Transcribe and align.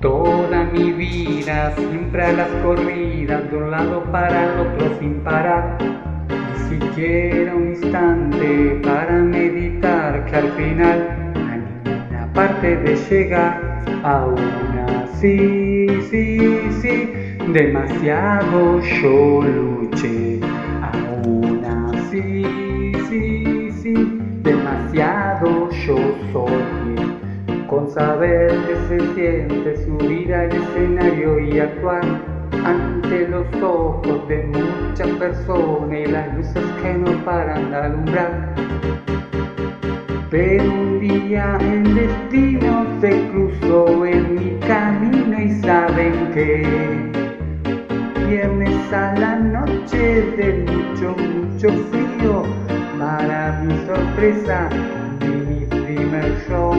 Toda 0.00 0.64
mi 0.64 0.92
vida, 0.92 1.72
siempre 1.74 2.22
a 2.22 2.32
las 2.32 2.48
corridas, 2.62 3.50
de 3.50 3.56
un 3.56 3.70
lado 3.70 4.04
para 4.12 4.44
el 4.44 4.60
otro 4.60 4.98
sin 5.00 5.14
parar. 5.20 5.78
Ni 6.28 6.78
siquiera 6.78 7.54
un 7.54 7.68
instante 7.68 8.78
para 8.84 9.12
meditar, 9.22 10.26
que 10.26 10.36
al 10.36 10.52
final 10.52 11.32
a 11.34 11.56
ninguna 11.56 12.30
parte 12.34 12.76
de 12.76 12.94
llegar. 12.94 13.82
Aún 14.02 14.38
así, 15.02 15.86
sí, 16.10 16.60
sí, 16.82 17.10
demasiado 17.54 18.80
yo 18.80 19.42
luché. 19.42 20.40
Aún 20.82 21.64
así, 21.64 22.44
sí, 23.08 23.70
sí, 23.82 24.18
demasiado 24.42 25.70
yo 25.70 25.96
soy 26.32 26.65
saber 27.96 28.48
que 28.66 28.76
se 28.88 29.14
siente 29.14 29.76
subir 29.86 30.34
al 30.34 30.52
escenario 30.52 31.38
y 31.40 31.58
actuar 31.58 32.02
ante 32.62 33.26
los 33.26 33.46
ojos 33.62 34.28
de 34.28 34.44
muchas 34.44 35.08
personas 35.12 35.98
y 35.98 36.04
las 36.04 36.36
luces 36.36 36.62
que 36.82 36.92
no 36.92 37.24
paran 37.24 37.70
de 37.70 37.76
alumbrar. 37.76 38.54
Pero 40.30 40.64
un 40.64 41.00
día 41.00 41.56
el 41.58 41.94
destino 41.94 42.86
se 43.00 43.28
cruzó 43.30 44.04
en 44.04 44.34
mi 44.34 44.60
camino 44.66 45.40
y 45.40 45.50
saben 45.62 46.32
que 46.34 46.66
viernes 48.28 48.92
a 48.92 49.14
la 49.18 49.36
noche 49.36 50.20
de 50.36 50.66
mucho, 50.70 51.16
mucho 51.16 51.68
frío, 51.90 52.42
para 52.98 53.62
mi 53.62 53.74
sorpresa, 53.86 54.68
mi 55.20 55.64
primer 55.64 56.36
show 56.46 56.74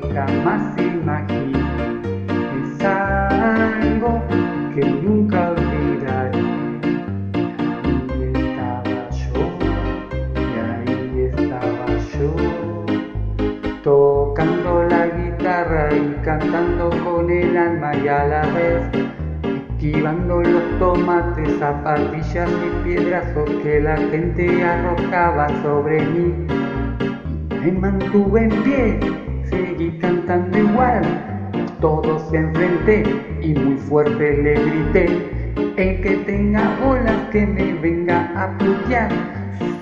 que 0.00 0.14
jamás 0.14 0.76
imaginé, 0.78 1.58
es 2.60 2.84
algo 2.84 4.22
que 4.74 4.84
nunca 4.84 5.50
olvidaré. 5.50 6.38
Y 8.18 8.22
estaba 8.36 9.08
yo, 9.10 9.44
y 10.34 10.54
ahí 10.66 11.30
estaba 11.34 11.86
yo, 12.14 12.30
tocando 13.82 14.84
la 14.84 15.06
guitarra 15.06 15.94
y 15.94 16.16
cantando 16.24 16.90
con 17.04 17.30
el 17.30 17.56
alma 17.56 17.96
y 17.96 18.08
a 18.08 18.24
la 18.26 18.42
vez 18.52 19.08
esquivando 19.78 20.40
los 20.40 20.78
tomates, 20.80 21.56
zapatillas 21.60 22.50
y 22.50 22.84
piedrazos 22.84 23.48
que 23.62 23.80
la 23.80 23.96
gente 23.96 24.64
arrojaba 24.64 25.48
sobre 25.62 26.04
mí. 26.04 26.34
Me 27.60 27.72
mantuve 27.72 28.44
en 28.44 28.62
pie, 28.64 28.98
seguí 29.58 29.90
cantando 29.98 30.58
igual. 30.58 31.02
Todos 31.80 32.22
se 32.30 32.36
enfrenté 32.38 33.04
y 33.40 33.54
muy 33.54 33.76
fuerte 33.76 34.42
le 34.42 34.54
grité. 34.54 35.06
El 35.76 36.00
que 36.00 36.16
tenga 36.26 36.76
bolas 36.84 37.16
que 37.32 37.46
me 37.46 37.74
venga 37.74 38.30
a 38.36 38.56
putear. 38.58 39.10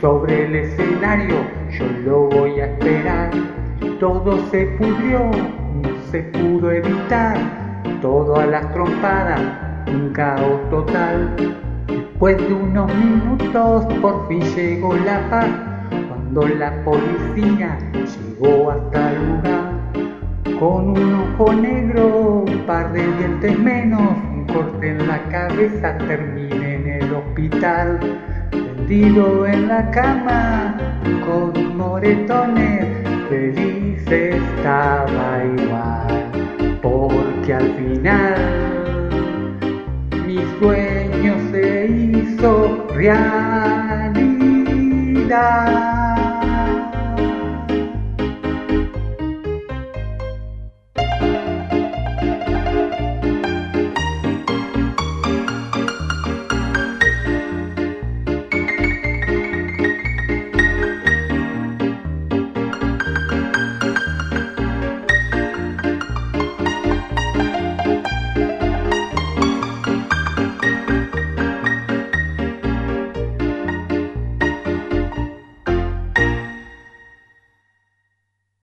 Sobre 0.00 0.46
el 0.46 0.56
escenario 0.56 1.36
yo 1.78 1.86
lo 2.05 2.28
voy 2.28 2.60
a 2.60 2.66
esperar. 2.66 3.30
Todo 4.00 4.38
se 4.50 4.66
pudrió, 4.78 5.30
no 5.83 5.90
se 6.11 6.20
pudo 6.22 6.70
evitar. 6.70 7.36
Todo 8.02 8.36
a 8.36 8.46
las 8.46 8.72
trompadas, 8.72 9.40
un 9.86 10.11
caos 10.12 10.70
total. 10.70 11.34
Después 11.86 12.36
de 12.36 12.52
unos 12.52 12.94
minutos 12.94 13.86
por 14.00 14.28
fin 14.28 14.40
llegó 14.55 14.94
la 14.94 15.28
paz 15.30 15.48
cuando 16.08 16.46
la 16.48 16.84
policía 16.84 17.78
llegó 17.92 18.70
hasta 18.70 19.12
el 19.12 19.28
lugar 19.28 19.55
con 20.58 20.88
un 20.90 21.14
ojo 21.14 21.52
negro, 21.52 22.44
un 22.46 22.58
par 22.66 22.92
de 22.92 23.06
dientes 23.18 23.58
menos, 23.58 24.16
un 24.32 24.46
corte 24.46 24.88
en 24.90 25.06
la 25.06 25.22
cabeza, 25.24 25.98
terminé 25.98 26.77
en 26.77 26.86
el 26.86 27.12
hospital, 27.12 28.00
tendido 28.50 29.46
en 29.46 29.68
la 29.68 29.90
cama 29.90 30.78
con 31.27 31.77
moretones, 31.77 32.86
feliz 33.28 34.06
estaba 34.11 35.45
igual, 35.45 36.30
porque 36.80 37.52
al 37.52 37.74
final 37.74 39.08
mi 40.27 40.39
sueño 40.58 41.34
se 41.50 41.86
hizo 41.86 42.86
realidad. 42.95 44.16